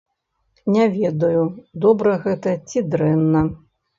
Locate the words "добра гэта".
1.85-2.55